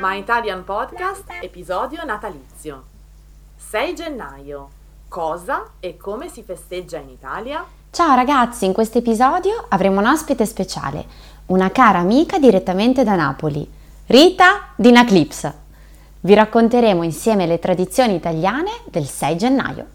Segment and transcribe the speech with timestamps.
[0.00, 2.84] My Italian Podcast, episodio natalizio.
[3.56, 4.68] 6 gennaio.
[5.08, 7.64] Cosa e come si festeggia in Italia?
[7.90, 11.04] Ciao ragazzi, in questo episodio avremo un ospite speciale,
[11.46, 13.68] una cara amica direttamente da Napoli,
[14.06, 15.52] Rita di Naclips.
[16.20, 19.86] Vi racconteremo insieme le tradizioni italiane del 6 gennaio.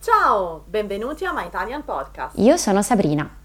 [0.00, 2.36] Ciao, benvenuti a My Italian Podcast.
[2.38, 3.44] Io sono Sabrina.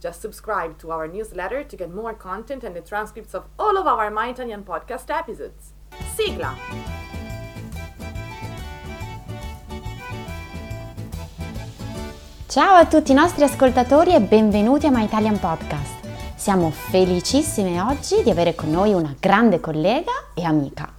[0.00, 3.86] Just subscribe to our newsletter to get more content and the transcripts of all of
[3.88, 5.72] our My Italian podcast episodes.
[6.14, 6.54] Sigla!
[12.46, 16.06] Ciao a tutti i nostri ascoltatori e benvenuti a My Italian Podcast.
[16.36, 20.92] Siamo felicissime oggi di avere con noi una grande collega e amica.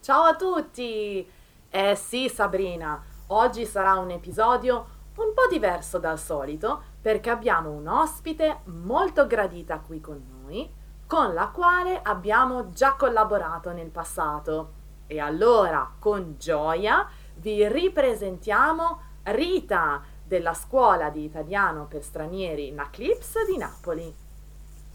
[0.00, 1.30] Ciao a tutti!
[1.70, 7.86] Eh sì, Sabrina, oggi sarà un episodio un po' diverso dal solito perché abbiamo un
[7.86, 10.66] ospite molto gradita qui con noi,
[11.06, 14.72] con la quale abbiamo già collaborato nel passato.
[15.06, 23.58] E allora, con gioia, vi ripresentiamo Rita della scuola di italiano per stranieri Naclips di
[23.58, 24.14] Napoli.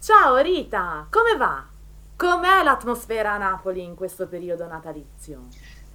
[0.01, 1.63] Ciao Rita, come va?
[2.15, 5.41] Com'è l'atmosfera a Napoli in questo periodo natalizio?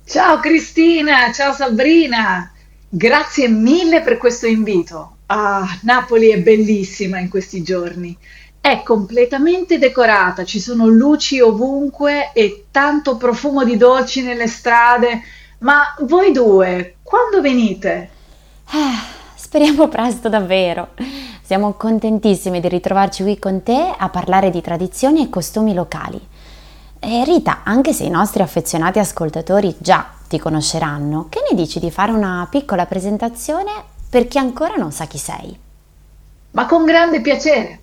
[0.04, 2.52] Ciao Cristina, ciao Sabrina,
[2.88, 5.13] grazie mille per questo invito.
[5.26, 8.16] Ah, Napoli è bellissima in questi giorni.
[8.60, 15.22] È completamente decorata, ci sono luci ovunque e tanto profumo di dolci nelle strade.
[15.58, 18.10] Ma voi due, quando venite?
[18.70, 20.90] Eh, speriamo presto davvero.
[21.42, 26.20] Siamo contentissimi di ritrovarci qui con te a parlare di tradizioni e costumi locali.
[26.98, 31.90] E Rita, anche se i nostri affezionati ascoltatori già ti conosceranno, che ne dici di
[31.90, 35.58] fare una piccola presentazione per chi ancora non sa chi sei?
[36.52, 37.80] Ma con grande piacere.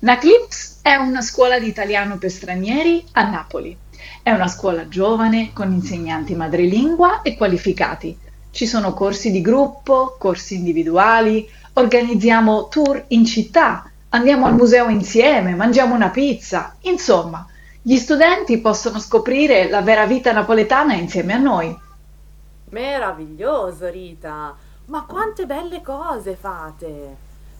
[0.00, 3.78] Naclips è una scuola di italiano per stranieri a Napoli.
[4.20, 8.18] È una scuola giovane con insegnanti madrelingua e qualificati.
[8.50, 15.54] Ci sono corsi di gruppo, corsi individuali, organizziamo tour in città, andiamo al museo insieme,
[15.54, 16.74] mangiamo una pizza.
[16.80, 17.46] Insomma,
[17.80, 21.78] gli studenti possono scoprire la vera vita napoletana insieme a noi.
[22.70, 24.66] Meraviglioso, Rita!
[24.88, 27.16] Ma quante belle cose fate!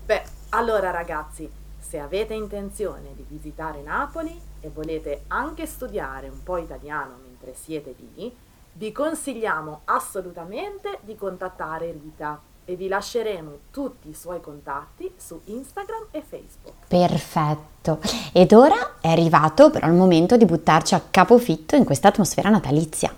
[0.07, 1.47] Beh, allora ragazzi,
[1.79, 7.95] se avete intenzione di visitare Napoli e volete anche studiare un po' italiano mentre siete
[7.99, 8.35] lì,
[8.73, 16.07] vi consigliamo assolutamente di contattare Rita e vi lasceremo tutti i suoi contatti su Instagram
[16.11, 16.87] e Facebook.
[16.89, 17.99] Perfetto.
[18.33, 23.15] Ed ora è arrivato però il momento di buttarci a capofitto in questa atmosfera natalizia.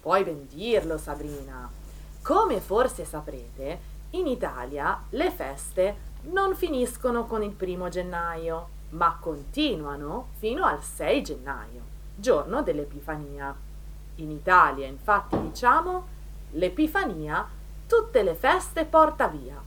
[0.00, 1.81] Puoi ben dirlo, Sabrina.
[2.22, 10.28] Come forse saprete, in Italia le feste non finiscono con il primo gennaio, ma continuano
[10.38, 11.80] fino al 6 gennaio,
[12.14, 13.52] giorno dell'Epifania.
[14.16, 16.06] In Italia, infatti, diciamo
[16.52, 17.48] l'Epifania
[17.86, 19.60] tutte le feste porta via.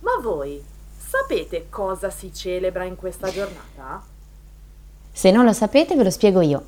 [0.00, 0.62] Ma voi
[0.96, 4.04] sapete cosa si celebra in questa giornata?
[5.10, 6.66] Se non lo sapete ve lo spiego io.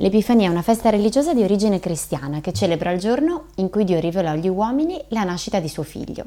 [0.00, 4.00] L'Epifania è una festa religiosa di origine cristiana che celebra il giorno in cui Dio
[4.00, 6.24] rivelò agli uomini la nascita di suo figlio.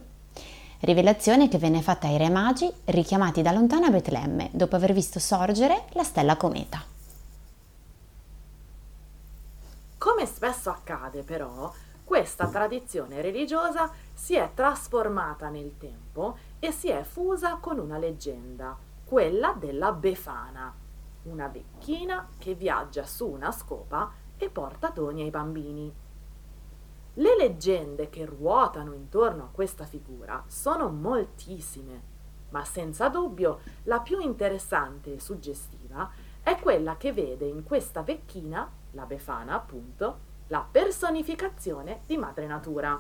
[0.82, 5.18] Rivelazione che venne fatta ai re magi richiamati da lontano a Betlemme dopo aver visto
[5.18, 6.84] sorgere la stella cometa.
[9.98, 11.74] Come spesso accade però,
[12.04, 18.78] questa tradizione religiosa si è trasformata nel tempo e si è fusa con una leggenda,
[19.04, 20.82] quella della Befana,
[21.24, 25.94] una vecchina che viaggia su una scopa e porta doni ai bambini.
[27.16, 32.12] Le leggende che ruotano intorno a questa figura sono moltissime,
[32.50, 36.10] ma senza dubbio la più interessante e suggestiva
[36.42, 43.00] è quella che vede in questa vecchina, la Befana appunto, la personificazione di madre natura.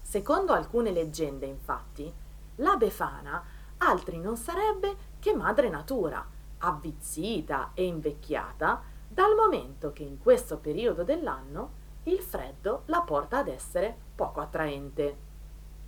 [0.00, 2.12] Secondo alcune leggende, infatti,
[2.56, 3.44] la Befana
[3.78, 6.26] altri non sarebbe che madre natura,
[6.58, 13.48] avvizzita e invecchiata dal momento che in questo periodo dell'anno il freddo la porta ad
[13.48, 15.16] essere poco attraente.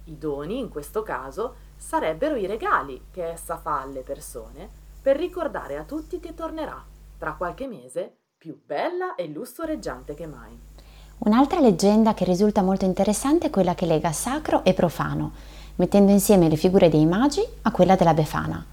[0.05, 4.69] I doni, in questo caso, sarebbero i regali che essa fa alle persone
[5.01, 6.83] per ricordare a tutti che tornerà
[7.17, 10.59] tra qualche mese più bella e lussureggiante che mai.
[11.19, 15.33] Un'altra leggenda che risulta molto interessante è quella che lega sacro e profano,
[15.77, 18.65] mettendo insieme le figure dei magi a quella della Befana.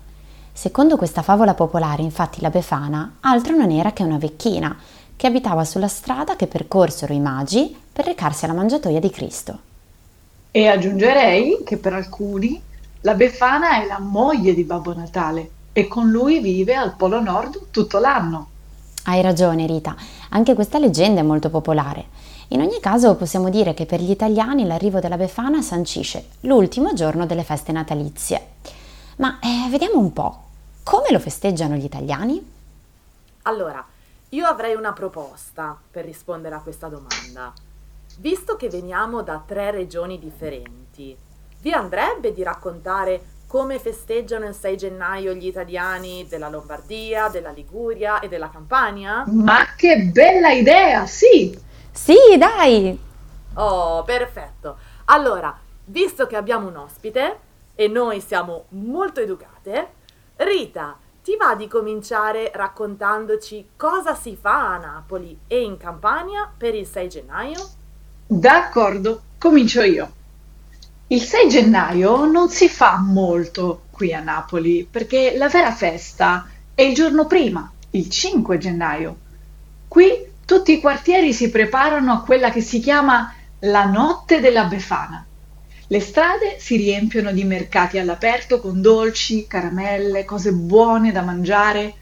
[0.57, 4.75] Secondo questa favola popolare, infatti, la Befana altro non era che una vecchina
[5.15, 9.59] che abitava sulla strada che percorsero i magi per recarsi alla mangiatoia di Cristo.
[10.49, 12.59] E aggiungerei che per alcuni
[13.01, 17.67] la Befana è la moglie di Babbo Natale e con lui vive al Polo Nord
[17.69, 18.47] tutto l'anno.
[19.03, 19.95] Hai ragione Rita,
[20.29, 22.05] anche questa leggenda è molto popolare.
[22.47, 27.27] In ogni caso possiamo dire che per gli italiani l'arrivo della Befana sancisce l'ultimo giorno
[27.27, 28.55] delle feste natalizie.
[29.17, 30.45] Ma eh, vediamo un po',
[30.87, 32.53] come lo festeggiano gli italiani?
[33.41, 33.85] Allora,
[34.29, 37.51] io avrei una proposta per rispondere a questa domanda.
[38.19, 41.13] Visto che veniamo da tre regioni differenti,
[41.59, 48.21] vi andrebbe di raccontare come festeggiano il 6 gennaio gli italiani della Lombardia, della Liguria
[48.21, 49.25] e della Campania?
[49.27, 51.57] Ma che bella idea, sì!
[51.91, 52.97] Sì, dai!
[53.55, 54.77] Oh, perfetto.
[55.05, 55.53] Allora,
[55.83, 57.39] visto che abbiamo un ospite
[57.75, 59.95] e noi siamo molto educate,
[60.37, 66.75] Rita, ti va di cominciare raccontandoci cosa si fa a Napoli e in Campania per
[66.75, 67.67] il 6 gennaio?
[68.27, 70.11] D'accordo, comincio io.
[71.07, 76.83] Il 6 gennaio non si fa molto qui a Napoli perché la vera festa è
[76.83, 79.17] il giorno prima, il 5 gennaio.
[79.87, 85.25] Qui tutti i quartieri si preparano a quella che si chiama la notte della Befana.
[85.89, 91.93] Le strade si riempiono di mercati all'aperto con dolci, caramelle, cose buone da mangiare.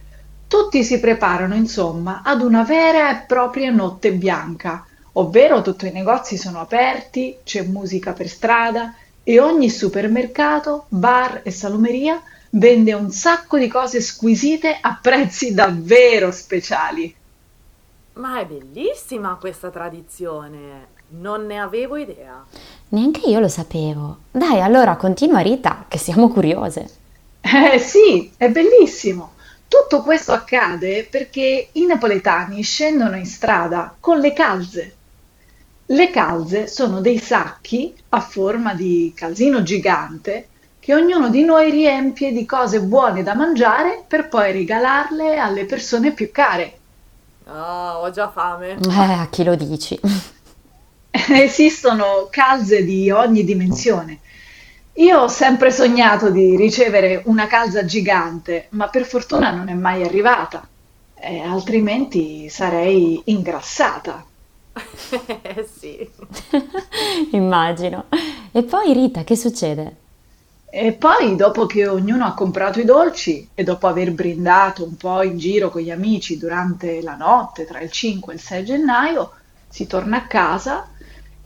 [0.48, 4.84] Tutti si preparano, insomma, ad una vera e propria notte bianca,
[5.14, 11.52] ovvero tutti i negozi sono aperti, c'è musica per strada e ogni supermercato, bar e
[11.52, 12.20] salumeria
[12.52, 17.16] vende un sacco di cose squisite a prezzi davvero speciali.
[18.14, 22.44] Ma è bellissima questa tradizione, non ne avevo idea.
[22.96, 24.20] Neanche io lo sapevo.
[24.32, 26.90] Dai, allora continua Rita, che siamo curiose.
[27.42, 29.34] Eh sì, è bellissimo.
[29.68, 34.96] Tutto questo accade perché i napoletani scendono in strada con le calze.
[35.88, 40.48] Le calze sono dei sacchi a forma di calzino gigante
[40.80, 46.14] che ognuno di noi riempie di cose buone da mangiare per poi regalarle alle persone
[46.14, 46.78] più care.
[47.48, 48.78] Ah, ho già fame.
[48.80, 50.00] Eh, a chi lo dici?
[51.32, 54.20] Esistono calze di ogni dimensione.
[54.96, 60.04] Io ho sempre sognato di ricevere una calza gigante, ma per fortuna non è mai
[60.04, 60.68] arrivata,
[61.16, 64.26] eh, altrimenti sarei ingrassata.
[65.78, 66.10] Sì.
[67.32, 68.06] Immagino.
[68.52, 69.96] E poi Rita, che succede?
[70.70, 75.24] E poi, dopo che ognuno ha comprato i dolci e dopo aver brindato un po'
[75.24, 79.32] in giro con gli amici durante la notte tra il 5 e il 6 gennaio,
[79.70, 80.90] si torna a casa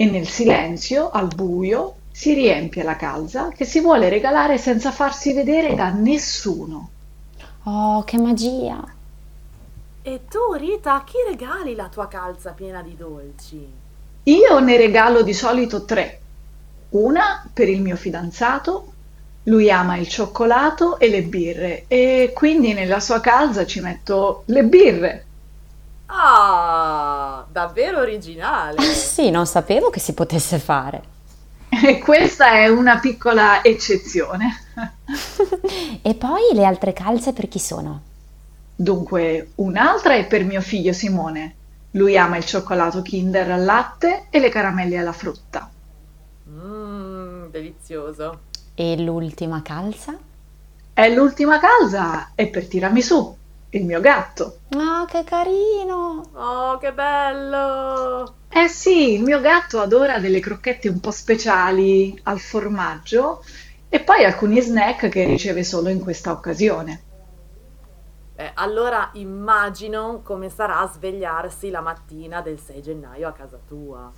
[0.02, 5.34] e nel silenzio, al buio, si riempie la calza che si vuole regalare senza farsi
[5.34, 6.90] vedere da nessuno.
[7.64, 8.82] Oh, che magia!
[10.02, 13.68] E tu, Rita, a chi regali la tua calza piena di dolci?
[14.24, 16.22] Io ne regalo di solito tre.
[16.92, 18.94] Una per il mio fidanzato,
[19.44, 24.64] lui ama il cioccolato e le birre e quindi nella sua calza ci metto le
[24.64, 25.26] birre.
[26.12, 28.82] Ah, davvero originale.
[28.94, 31.04] Sì, non sapevo che si potesse fare.
[31.70, 34.64] E questa è una piccola eccezione.
[36.02, 38.02] E poi le altre calze per chi sono?
[38.76, 41.56] Dunque, un'altra è per mio figlio Simone.
[41.92, 45.70] Lui ama il cioccolato Kinder al latte e le caramelle alla frutta.
[46.50, 48.40] Mmm, delizioso.
[48.76, 50.18] E l'ultima calza?
[50.94, 53.38] E l'ultima calza è per Tiramisù,
[53.72, 54.60] il mio gatto.
[54.76, 56.30] Oh, che carino!
[56.34, 58.36] Oh, che bello!
[58.50, 63.44] Eh sì, il mio gatto adora delle crocchette un po' speciali al formaggio
[63.88, 67.02] e poi alcuni snack che riceve solo in questa occasione.
[68.36, 74.12] Eh, allora immagino come sarà svegliarsi la mattina del 6 gennaio a casa tua.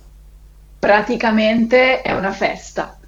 [0.78, 2.98] Praticamente è una festa.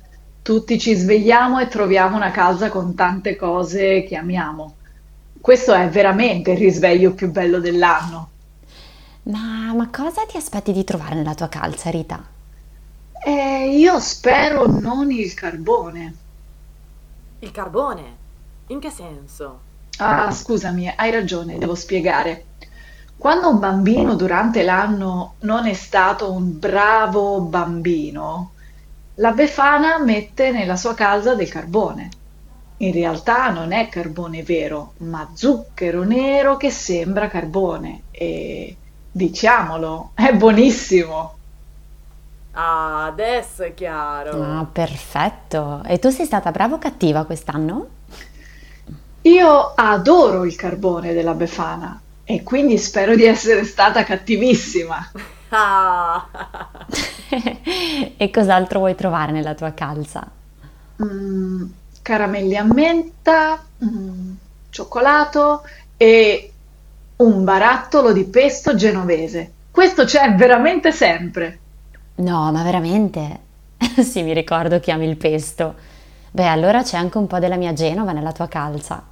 [0.42, 4.74] Tutti ci svegliamo e troviamo una casa con tante cose che amiamo.
[5.44, 8.30] Questo è veramente il risveglio più bello dell'anno.
[9.24, 12.24] Ma, ma cosa ti aspetti di trovare nella tua calza, Rita?
[13.22, 16.14] E io spero non il carbone.
[17.40, 18.16] Il carbone?
[18.68, 19.60] In che senso?
[19.98, 22.46] Ah, scusami, hai ragione, devo spiegare.
[23.18, 28.52] Quando un bambino durante l'anno non è stato un bravo bambino,
[29.16, 32.08] la Befana mette nella sua calza del carbone.
[32.84, 38.76] In realtà non è carbone vero, ma zucchero nero che sembra carbone e
[39.16, 41.34] Diciamolo, è buonissimo.
[42.54, 44.42] Ah, adesso è chiaro.
[44.42, 45.82] Ah, perfetto.
[45.86, 47.86] E tu sei stata brava o cattiva quest'anno?
[49.22, 55.10] Io adoro il carbone della Befana e quindi spero di essere stata cattivissima.
[55.56, 56.26] Ah.
[58.16, 60.28] e cos'altro vuoi trovare nella tua calza?
[61.00, 61.64] Mm,
[62.04, 64.32] caramelli a menta, mm,
[64.68, 65.62] cioccolato
[65.96, 66.52] e
[67.16, 69.52] un barattolo di pesto genovese.
[69.70, 71.58] Questo c'è veramente sempre.
[72.16, 73.40] No, ma veramente?
[74.04, 75.74] sì, mi ricordo che ami il pesto.
[76.30, 79.02] Beh, allora c'è anche un po' della mia Genova nella tua calza.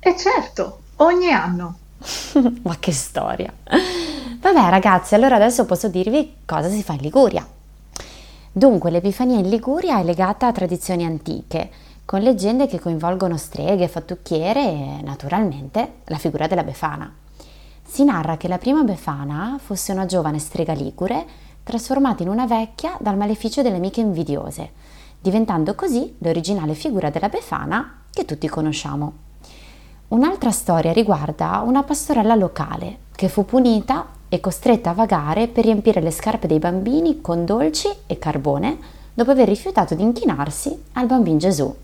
[0.00, 1.78] E certo, ogni anno.
[2.62, 3.52] ma che storia.
[4.40, 7.46] Vabbè, ragazzi, allora adesso posso dirvi cosa si fa in Liguria.
[8.50, 11.70] Dunque, l'Epifania in Liguria è legata a tradizioni antiche,
[12.08, 17.12] con leggende che coinvolgono streghe, fattucchiere e, naturalmente, la figura della Befana.
[17.84, 21.26] Si narra che la prima Befana fosse una giovane strega ligure
[21.62, 24.70] trasformata in una vecchia dal maleficio delle amiche invidiose,
[25.20, 29.12] diventando così l'originale figura della Befana che tutti conosciamo.
[30.08, 36.00] Un'altra storia riguarda una pastorella locale che fu punita e costretta a vagare per riempire
[36.00, 38.78] le scarpe dei bambini con dolci e carbone
[39.12, 41.76] dopo aver rifiutato di inchinarsi al bambino Gesù.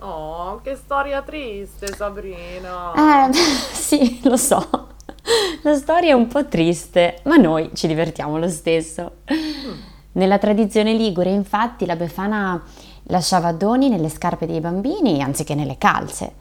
[0.00, 3.28] Oh, che storia triste, Sabrina.
[3.28, 3.32] Eh,
[3.72, 4.88] sì, lo so.
[5.62, 9.18] La storia è un po' triste, ma noi ci divertiamo lo stesso.
[10.12, 12.62] Nella tradizione ligure, infatti, la Befana
[13.04, 16.34] lasciava doni nelle scarpe dei bambini anziché nelle calze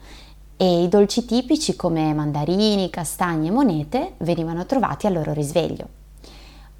[0.55, 5.87] e i dolci tipici come mandarini, castagne e monete venivano trovati al loro risveglio.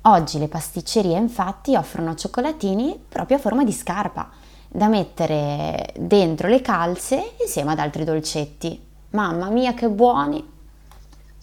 [0.02, 4.30] Oggi le pasticcerie infatti offrono cioccolatini proprio a forma di scarpa
[4.78, 8.80] da mettere dentro le calze insieme ad altri dolcetti.
[9.10, 10.48] Mamma mia che buoni!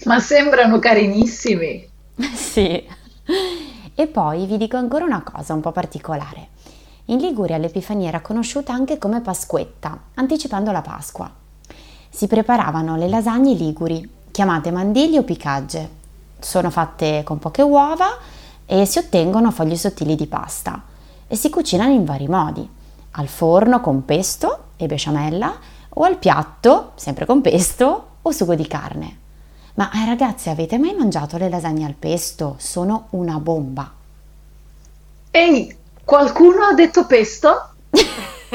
[0.05, 1.85] Ma sembrano carinissimi.
[2.33, 2.87] sì.
[3.93, 6.51] E poi vi dico ancora una cosa un po' particolare.
[7.07, 11.29] In Liguria l'Epifania era conosciuta anche come Pasquetta, anticipando la Pasqua.
[12.09, 15.89] Si preparavano le lasagne liguri, chiamate mandili o picagge.
[16.39, 18.17] Sono fatte con poche uova
[18.65, 20.81] e si ottengono fogli sottili di pasta
[21.27, 22.83] e si cucinano in vari modi,
[23.17, 25.57] al forno con pesto e besciamella
[25.91, 29.19] o al piatto, sempre con pesto o sugo di carne.
[29.75, 32.57] Ma eh, ragazzi, avete mai mangiato le lasagne al pesto?
[32.59, 33.91] Sono una bomba.
[35.31, 37.71] Ehi, qualcuno ha detto pesto?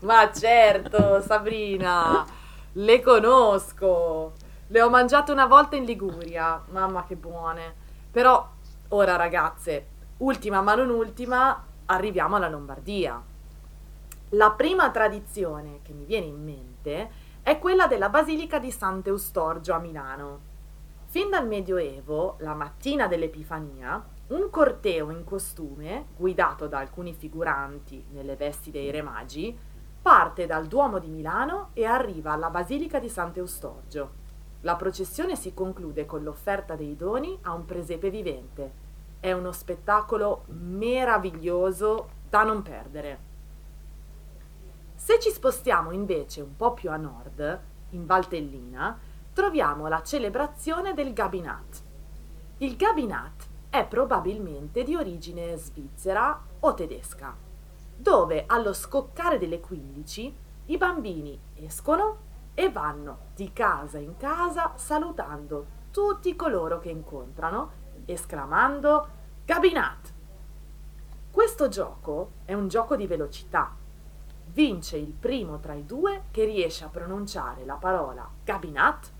[0.00, 2.24] Ma certo, Sabrina,
[2.72, 4.32] le conosco.
[4.68, 6.62] Le ho mangiate una volta in Liguria.
[6.70, 7.74] Mamma che buone.
[8.10, 8.48] Però
[8.88, 9.86] ora ragazze,
[10.18, 13.22] ultima ma non ultima, arriviamo alla Lombardia.
[14.30, 17.10] La prima tradizione che mi viene in mente
[17.42, 20.40] è quella della Basilica di Sant'Eustorgio a Milano.
[21.06, 28.36] Fin dal Medioevo, la mattina dell'Epifania, un corteo in costume, guidato da alcuni figuranti nelle
[28.36, 29.58] vesti dei Re Magi,
[30.02, 34.10] parte dal Duomo di Milano e arriva alla Basilica di Sant'Eustorgio.
[34.60, 38.86] La processione si conclude con l'offerta dei doni a un presepe vivente.
[39.20, 43.26] È uno spettacolo meraviglioso da non perdere.
[44.94, 47.60] Se ci spostiamo invece un po' più a nord,
[47.90, 48.98] in Valtellina,
[49.32, 51.82] troviamo la celebrazione del Gabinat.
[52.58, 57.34] Il Gabinat è probabilmente di origine svizzera o tedesca,
[57.96, 65.76] dove allo scoccare delle 15 i bambini escono e vanno di casa in casa salutando
[65.90, 67.77] tutti coloro che incontrano,
[68.12, 69.08] esclamando
[69.44, 70.12] Gabinat.
[71.30, 73.74] Questo gioco è un gioco di velocità
[74.52, 79.10] vince il primo tra i due che riesce a pronunciare la parola Gabinat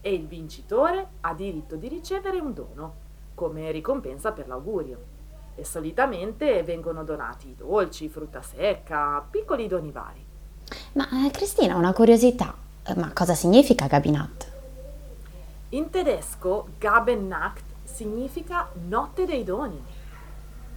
[0.00, 2.94] e il vincitore ha diritto di ricevere un dono
[3.34, 5.18] come ricompensa per l'augurio.
[5.54, 10.24] E solitamente vengono donati dolci, frutta secca, piccoli doni vari.
[10.94, 12.54] Ma eh, Cristina, una curiosità,
[12.84, 14.50] eh, ma cosa significa Gabinat?
[15.70, 19.82] In tedesco Gabennacht significa notte dei doni.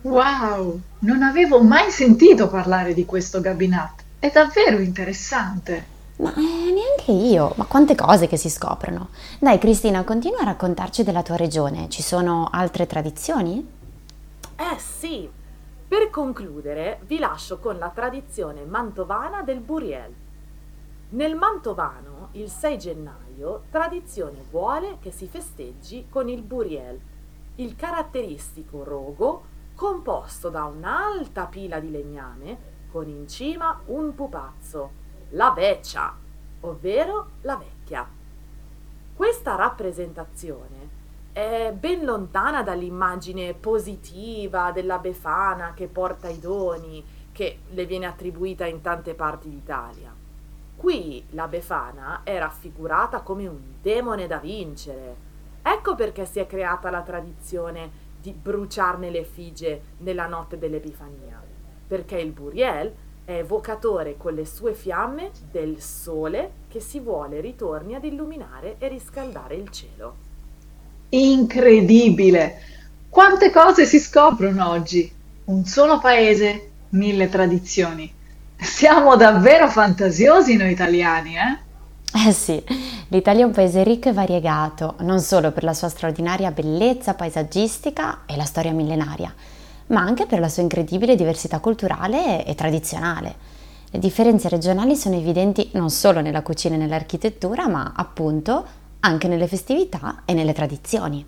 [0.01, 4.03] Wow, non avevo mai sentito parlare di questo Gabinat.
[4.19, 5.91] È davvero interessante.
[6.17, 9.09] Ma eh, neanche io, ma quante cose che si scoprono.
[9.39, 11.89] Dai Cristina, continua a raccontarci della tua regione.
[11.89, 13.65] Ci sono altre tradizioni?
[14.55, 15.29] Eh sì,
[15.87, 20.13] per concludere vi lascio con la tradizione mantovana del Buriel.
[21.09, 26.99] Nel Mantovano, il 6 gennaio, tradizione vuole che si festeggi con il Buriel,
[27.55, 34.91] il caratteristico rogo composto da un'alta pila di legname con in cima un pupazzo,
[35.31, 36.15] la veccia,
[36.61, 38.07] ovvero la vecchia.
[39.15, 47.85] Questa rappresentazione è ben lontana dall'immagine positiva della Befana che porta i doni, che le
[47.85, 50.22] viene attribuita in tante parti d'Italia.
[50.83, 55.15] Qui la Befana è raffigurata come un demone da vincere.
[55.61, 61.41] Ecco perché si è creata la tradizione di bruciarne l'effigie nella notte dell'Epifania,
[61.87, 67.95] perché il Buriel è evocatore con le sue fiamme del sole che si vuole ritorni
[67.95, 70.15] ad illuminare e riscaldare il cielo.
[71.07, 72.59] Incredibile!
[73.07, 75.09] Quante cose si scoprono oggi!
[75.45, 78.13] Un solo paese, mille tradizioni.
[78.57, 82.27] Siamo davvero fantasiosi noi italiani, eh?
[82.27, 82.63] Eh sì,
[83.07, 88.19] l'Italia è un paese ricco e variegato, non solo per la sua straordinaria bellezza paesaggistica
[88.25, 89.33] e la storia millenaria,
[89.87, 93.35] ma anche per la sua incredibile diversità culturale e tradizionale.
[93.89, 98.65] Le differenze regionali sono evidenti non solo nella cucina e nell'architettura, ma appunto
[98.99, 101.25] anche nelle festività e nelle tradizioni.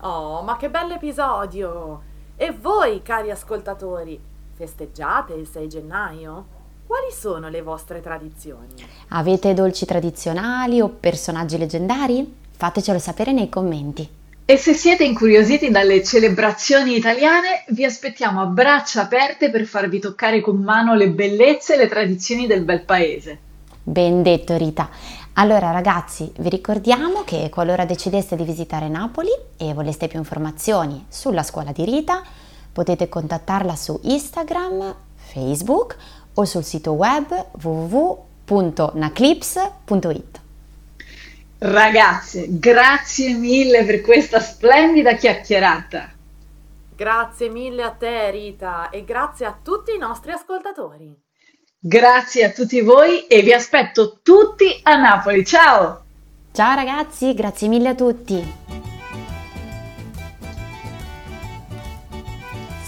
[0.00, 2.02] Oh, ma che bell'episodio!
[2.36, 4.18] E voi, cari ascoltatori,
[4.60, 6.44] festeggiate il 6 gennaio?
[6.86, 8.74] Quali sono le vostre tradizioni?
[9.08, 12.30] Avete dolci tradizionali o personaggi leggendari?
[12.54, 14.06] Fatecelo sapere nei commenti.
[14.44, 20.42] E se siete incuriositi dalle celebrazioni italiane, vi aspettiamo a braccia aperte per farvi toccare
[20.42, 23.38] con mano le bellezze e le tradizioni del bel paese.
[23.82, 24.90] Ben detto Rita.
[25.34, 31.44] Allora ragazzi, vi ricordiamo che qualora decideste di visitare Napoli e voleste più informazioni sulla
[31.44, 32.22] scuola di Rita,
[32.72, 35.96] potete contattarla su Instagram, Facebook
[36.34, 40.40] o sul sito web www.naclips.it.
[41.58, 46.10] Ragazze, grazie mille per questa splendida chiacchierata.
[46.96, 51.16] Grazie mille a te Rita e grazie a tutti i nostri ascoltatori.
[51.78, 55.44] Grazie a tutti voi e vi aspetto tutti a Napoli.
[55.44, 56.08] Ciao!
[56.52, 58.89] Ciao ragazzi, grazie mille a tutti.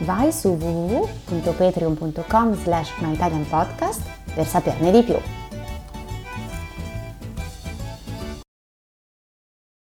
[0.00, 4.02] Vai su www.patreon.com slash myitalianpodcast
[4.34, 5.45] per saperne di più.